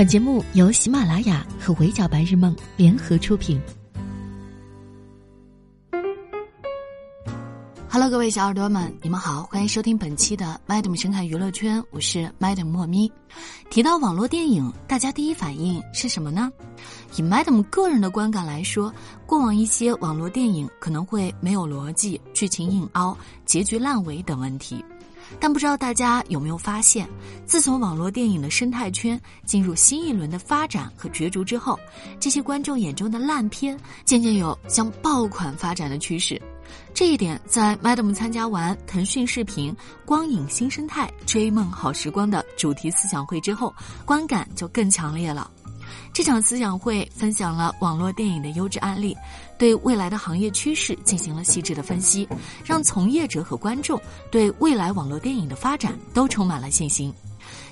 [0.00, 3.60] 本节目由喜马拉雅和围剿白日梦联合出品。
[7.86, 13.12] Hello，各位小耳朵们，你们好，欢迎收听本期的 Madam 神侃娱乐圈，我是 Madam 莫咪。
[13.68, 16.50] 提到网络电影，大家第一反应是什么呢？
[17.16, 18.90] 以 Madam 个人的观感来说，
[19.26, 23.14] 过往一些网络电影可能会没有逻辑、剧情硬凹、
[23.44, 24.82] 结局烂尾等问题。
[25.38, 27.08] 但不知道大家有没有发现，
[27.46, 31.78] 自从网络电影的生态圈进入新一轮的发展和角逐之后，
[32.18, 36.40] 这些观众眼中的烂片渐渐有向爆款发展的趋势。
[36.94, 39.74] 这一点在 Madam 参加完腾讯视频
[40.06, 45.50] “光影新生态追梦好时光”的主题思想会之后，观感就更强烈了。
[46.12, 49.16] 这场思想会分享了网络电影的优质案例，
[49.58, 52.28] 对未来的行业趋势进行了细致的分析，
[52.64, 54.00] 让从业者和观众
[54.30, 57.12] 对未来网络电影的发展都充满了信心。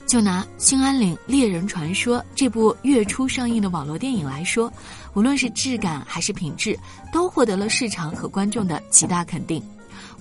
[0.07, 4.73] 就拿《兴安岭猎人传说》这部月初上映的网络电影来说，
[5.13, 6.79] 无论是质感还是品质，
[7.13, 9.63] 都获得了市场和观众的极大肯定。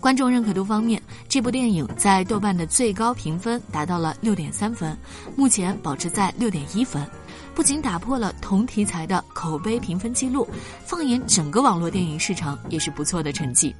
[0.01, 4.95] 观众认可度方面，这部电影在豆瓣的最高评分达到了六点三分，
[5.37, 7.01] 目前保持在六点一分。
[7.57, 10.47] 不仅打破了同题材的口碑评分记录，
[10.85, 13.75] 放眼整个网络电影市场也是不错的成绩。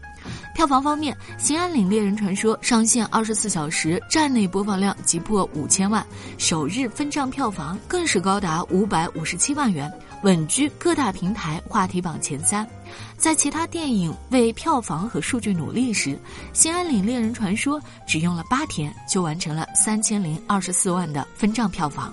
[0.56, 6.04] 票房方面，《兴安岭猎人传说》上线二十四小时站内播放量即破五千万，
[6.40, 12.68] 首日分账票房更是高达五百五十七万元，稳居各大平台话题榜前三。
[13.16, 16.10] 在其他电影为票房和数据努力时，
[16.52, 22.12] 《兴安岭猎人传说》只用了八天就完成了三千零二十四万的分账票房。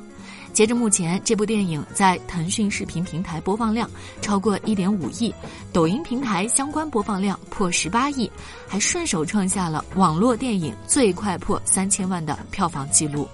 [0.55, 3.91] 截至目前，这部电影在腾讯视频平台播放量
[4.23, 5.35] 超过一点五亿，
[5.73, 8.31] 抖音平台相关播放量破十八亿，
[8.69, 13.29] 还顺手创下了网络电影最快破三千万的票房纪录。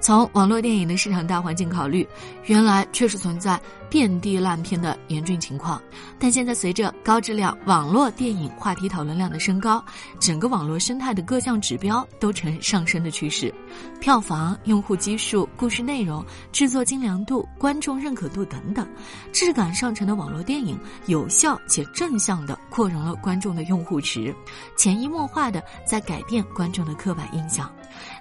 [0.00, 2.08] 从网络电影的市场大环境考虑，
[2.46, 5.80] 原来确实存在遍地烂片的严峻情况。
[6.18, 9.84] 但现在随着高质量网络电影话题讨论量的升高，
[10.18, 13.52] 整个网络生态的各项指标都呈上升的趋势，
[14.00, 18.88] 票房、用户基数、故事内容、制作精良度、观众认可度等等，
[19.32, 24.34] 质感上乘的网络电影，有效且正向的扩容了观众的用户池，
[24.76, 27.70] 潜移默化的在改变观众的刻板印象。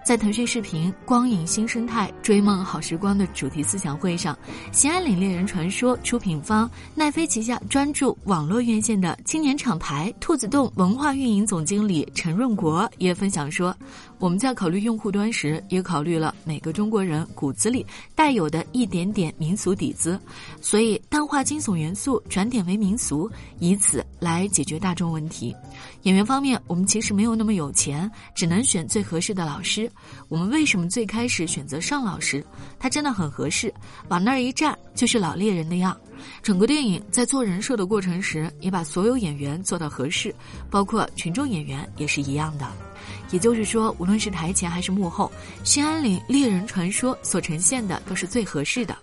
[0.04, 4.34] 在腾讯视频“光影新生态追梦好时光”的主题思想会上，
[4.72, 13.76] 《兴安岭猎人传说》出品方奈飞旗下专注网络院线的青年厂牌兔子洞文化运营总经理陈润国也分享说
[14.20, 20.20] ：“我们在考虑用户端时，也考虑了每个中国人骨子里带有的一点点民俗底子，
[20.60, 23.30] 所以淡化惊悚元素，转点为民俗，
[23.60, 25.56] 以此来解决大众问题。
[26.04, 29.88] 演员方面，我们其实没有那么有钱，只能选最合适的老师。”
[30.28, 32.44] 我们为什么最开始选择尚老师？
[32.80, 33.72] 他真的很合适，
[34.08, 35.96] 往那儿一站就是老猎人的样。
[36.42, 40.34] 整个电影在做人设的过程时，也把所有演员做到合适，
[40.72, 42.89] 包括群众演员也是一样的。
[43.32, 45.32] 也就是说，无论是台前还是幕后，
[45.68, 48.96] 《兴安岭猎人传说》所呈现的都是最合适的。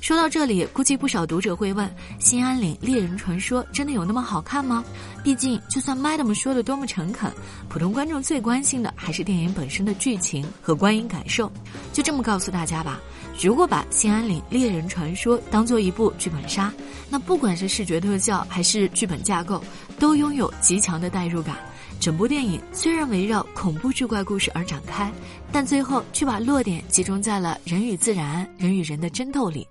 [0.00, 1.86] 说到这里，估计不少读者会问：
[2.18, 4.84] 《兴安岭猎人传说》真的有那么好看吗？
[5.22, 7.30] 毕竟，就算 Madam 说的多么诚恳，
[7.68, 11.50] 普通观众最关心的还是电影本身的剧情和观影感受。
[11.92, 12.98] 就这么告诉大家吧，
[13.38, 16.72] 如果把《兴安岭猎人传说》当做一部剧本杀，
[17.10, 19.62] 那不管是视觉特效还是剧本架构，
[19.98, 21.56] 都拥有极强的代入感。
[22.00, 25.12] 整部电影虽然围绕恐怖志怪故事而展开，
[25.52, 29.68] 但最后却把落点集中在了人与自然、人与人的争斗里。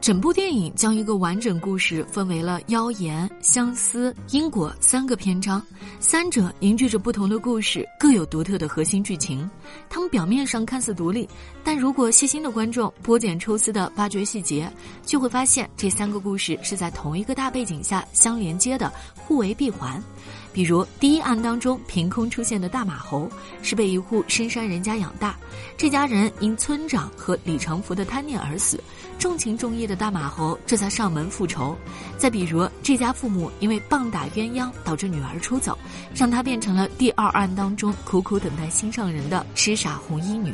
[0.00, 5.64] 整部电影将一个完整故事分为了妖言、相思、因果三个篇章，
[6.00, 9.48] 三者凝聚着不同的故事，各有独特的核心剧情。
[9.88, 11.28] 它们表面上看似独立，
[11.62, 14.72] 但如果细心的观众剥茧抽丝的挖掘细节，
[15.04, 20.02] 就会发现这三个故事是在同一个大背景下相连接的，互为闭环。
[20.58, 23.30] 比如第一案当中凭空出现的大马猴，
[23.62, 25.36] 是被一户深山人家养大，
[25.76, 28.82] 这家人因村长和李长福的贪念而死，
[29.20, 31.76] 重情重义的大马猴这才上门复仇。
[32.16, 35.78] 再比如这家父母因为棒打鸳鸯导致女儿出走，
[36.12, 40.52] 让他变成了第二案当中苦苦等待心上人的痴傻红衣女。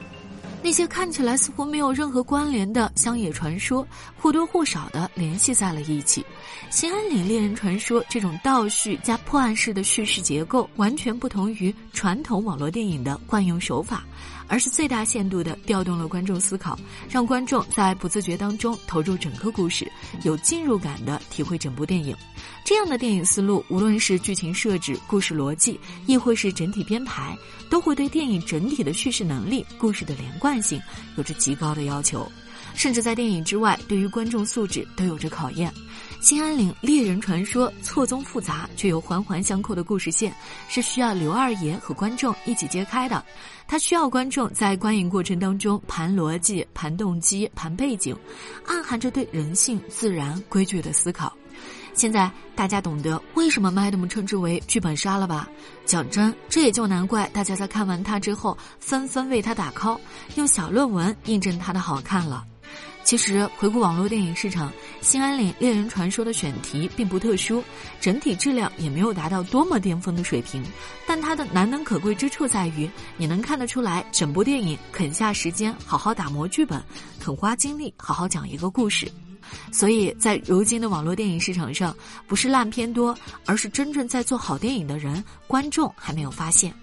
[0.62, 3.86] 那些看起来似乎没有任何关联的乡野传说，
[4.18, 6.22] 或多或少的联系在了一起。
[6.70, 14.04] 《兴安岭猎人传说》这种倒叙加破案式的叙事结构，完全不同于传统网络电影的惯用手法，
[14.48, 19.90] 而是最大限度地调动了观众思考，让观众在不自觉当中投入整个故事，
[20.24, 22.16] 有进入感地体会整部电影。
[22.64, 27.36] 这样的电影思路，无论是剧情设置、故事逻辑，亦或是整体编排，
[27.70, 30.80] 都会对电影整体的叙事能力、故事的连贯性
[31.16, 32.26] 有着极高的要求。
[32.74, 35.70] 甚至在电影之外，对于观众素质都有着考验。
[36.24, 40.34] 《兴安岭猎人传说》错综复杂却又环环相扣的故事线，
[40.68, 43.22] 是需要刘二爷和观众一起揭开的。
[43.68, 48.16] 他需要观众在观影过程当中盘逻辑、盘动机、盘背景，
[48.64, 51.30] 暗含着对人性、自然、规矩的思考。
[51.92, 55.46] 现在大家懂得为什么 Madam 称之为剧本杀了吧？
[55.84, 60.00] 讲真，这也就难怪大家在看完它之后纷纷为它打 call，
[60.36, 62.46] 用小论文印证它的好看了。
[63.04, 64.70] 其实回顾网络电影市场，
[65.02, 67.62] 《兴安岭猎人传说》的选题并不特殊，
[68.00, 70.64] 整体质量也没有达到多么巅峰的水平。
[71.06, 76.82] 但它的难能可贵之处在于，你能看得出来，整部电影肯下时间好好打磨剧本，
[77.20, 79.06] 肯花精力好好讲一个故事。
[79.70, 81.94] 所以在如今的网络电影市场上，
[82.26, 86.74] 不是烂片多，而是真正在做好电影的人，观众还没有发现。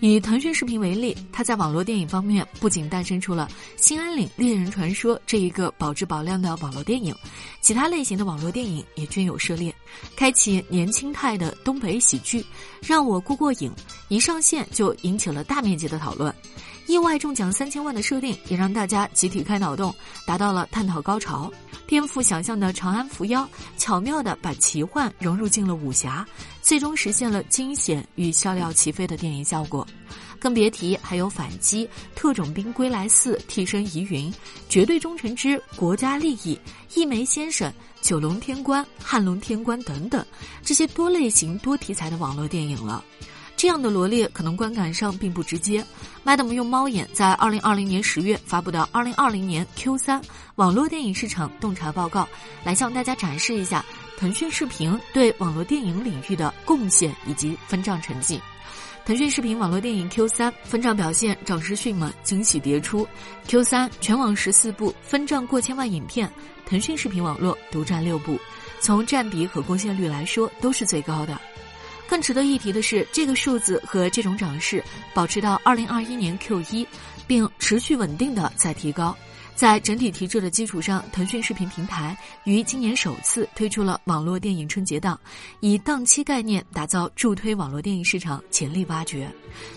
[0.00, 7.14] 以腾讯视频为例，它在网络电影方面不仅诞生出了《兴安岭猎人传说》这一个保质保量的网络电影，
[7.60, 9.74] 其他类型的网络电影也均有涉猎，
[10.14, 12.44] 开启年轻态的东北喜剧，
[12.80, 13.70] 让我过过瘾，
[14.08, 16.32] 一上线就引起了大面积的讨论。
[16.86, 19.94] 意外中奖三千万的设定也让大家集体开脑洞，
[20.26, 21.52] 达到了探讨高潮。
[21.88, 23.42] 颠覆想象的《长安伏妖》
[23.78, 26.24] 巧妙地把奇幻融入进了武侠，
[26.60, 29.86] 最终实现了惊险与笑料齐飞的电影效果。
[30.38, 34.30] 更别提还有《反击》《特种兵归来四》《替身疑云》
[34.68, 36.54] 《绝对忠诚之国家利益》
[36.94, 37.70] 《一枚先生》
[38.06, 40.24] 《九龙天关》《汉龙天关》等等
[40.62, 43.02] 这些多类型多题材的网络电影了。
[43.58, 45.84] 这样的罗列可能观感上并不直接。
[46.24, 50.22] Madam 用猫眼在二零二零年十月发布的二零二零年 Q 三
[50.54, 52.28] 网络电影市场洞察报告，
[52.62, 53.84] 来向大家展示一下
[54.16, 58.40] 腾讯视频对网络电影领域的贡献以及分账成绩。
[59.04, 63.08] 腾讯视频网络电影 Q 三分账表现涨势迅猛，惊喜迭出。
[63.48, 66.30] Q 三全网十四部分账过千万影片，
[66.64, 68.38] 腾讯视频网络独占六部，
[68.80, 71.40] 从占比和贡献率来说都是最高的。
[72.08, 74.82] 更值得一提的是，这个数字和这种涨势
[75.12, 76.86] 保持到二零二一年 Q 一，
[77.26, 79.14] 并持续稳定的在提高。
[79.54, 85.18] 在整体提质的基础上，腾讯视频平台于今年首次推出了网络电影春节档，
[85.58, 89.28] 以档期概念打造助推网络电影市场潜力挖掘。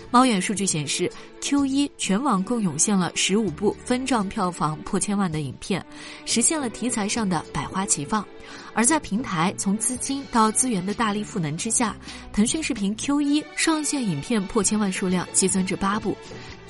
[0.08, 5.84] 猫眼数据显示，Q 一全网共涌现了十五部分账票房破千万的影片，
[6.26, 8.24] 实现了题材上的百花齐放。
[8.74, 11.96] 而在平台从资金到资源的大力赋能之下，
[12.32, 16.16] 腾讯视频 Q 一上线影片破千万数量激增至八部。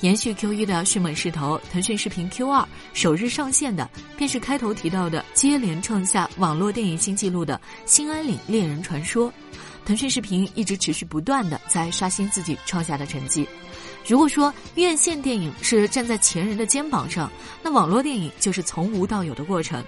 [0.01, 7.55] 延续 Q 一的迅猛势头，腾讯视频 Q 二首日上线的便是开头提到的接连创下网络电影新纪录的
[7.85, 9.29] 《兴安岭猎人传说》。
[9.85, 13.47] 腾讯视频一直持续不断的在刷新自己创下的成绩。
[14.05, 19.83] 如果说院线电影是站在前人的肩膀上，那网络电影就是从无到有的过程。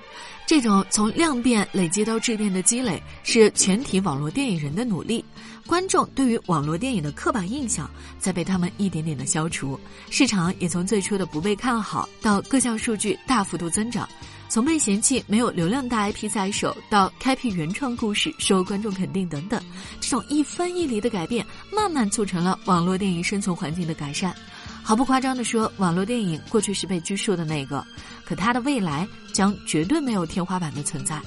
[0.47, 5.25] 这种从量变累积到质变的积累，是全体网络电影人的努力。
[5.65, 7.89] 观众对于网络电影的刻板印象
[8.19, 9.79] 在被他们一点点的消除，
[10.11, 14.07] 市场也从最初的不被看好到各项数据大幅度增长，
[14.55, 19.61] 从被嫌弃没有流量大 IP 在手到开辟原创故事受观众肯定等等，
[19.99, 24.33] 这种一分一厘的改变，慢慢促成了网络电影生存环境的改善。
[24.81, 27.85] 毫不夸张地说，网络电影过去是被拘束的那个，
[28.23, 31.21] 可它的未来将绝对没有天花板的存在。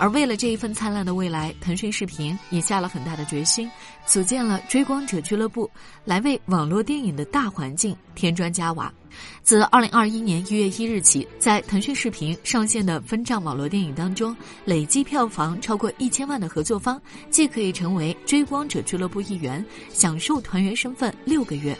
[0.00, 3.70] 而为了这一份灿烂的未来，腾讯视频也下了很大的决心，
[4.06, 5.70] 组建了追光者俱乐部，
[6.06, 8.90] 来为网络电影的大环境添砖加瓦。
[9.42, 21.76] 自二零二一年一月一日起，在腾讯视频上线的分账网络电影当中，累计票房超过一千万的合作方，既可以成为追光者俱乐部一员，享受团员身份六个月。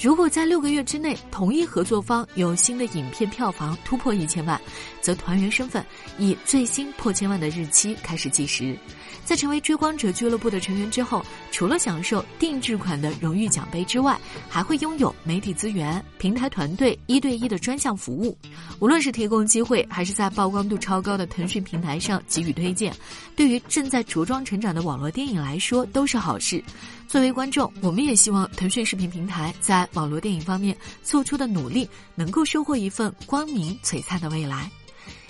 [0.00, 4.60] 如果在六个月之内，同一合作方有新的影片票房突破一千万，
[5.00, 5.84] 则团员身份
[6.18, 8.76] 以最新破千万的日期开始计时。
[9.24, 14.18] 在成为追光者俱乐部的成员之后，除了享受定制款的荣誉奖杯之外，
[14.48, 18.38] 还会拥有媒体资源、平台团队一对一的专项服务。
[18.78, 22.94] 无论是提供机会，还是在曝光度超高的腾讯平台上给予推荐，
[23.36, 26.62] 对于正在茁壮成长的网络电影来说都是好事。
[27.08, 34.70] 作为观众，我们也希望腾讯视频平台在网络电影方面做出的努力，能够收获一份光明璀璨的未来。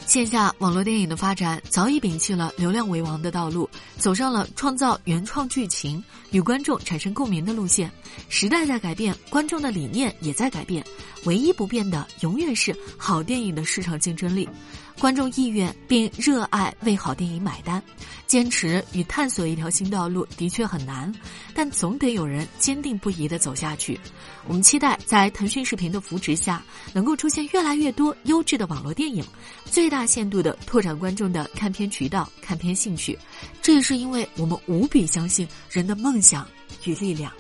[0.05, 7.89] 线下网络电影的发展早已摒弃了流量为王的道路，走上了创造原创剧情、与观众产生共鸣的路线。
[8.29, 10.85] 时代在改变，观众的理念也在改变，
[11.27, 14.49] 唯一不变的永远是好电影的市场竞争力。
[14.99, 17.83] 观众意愿并热爱为好电影买单，
[18.27, 21.13] 坚持与探索一条新道路的确很难，
[21.55, 23.99] 但总得有人坚定不移地走下去。
[24.47, 26.63] 我们期待在腾讯视频的扶持下，
[26.93, 29.25] 能够出现越来越多优质的网络电影，
[29.65, 33.17] 最大限度地拓展观众的看片渠道、看片兴趣。
[33.63, 36.47] 这也是因为我们无比相信人的梦想
[36.85, 37.33] 与力量。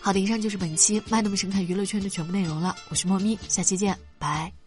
[0.00, 2.76] 好的，以上就是本期麦德姆神侃娱乐圈的全部内容了。
[2.88, 4.61] 我是莫咪，下期见，拜。